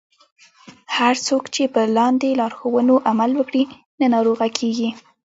[0.97, 3.63] هر څوک چې په لاندې لارښوونو عمل وکړي
[3.99, 4.89] نه ناروغه کیږي.